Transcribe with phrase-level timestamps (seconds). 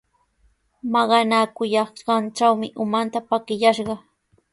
[0.93, 2.53] Maqanakuyanqantraw
[2.83, 3.95] umanta pakiyashqa.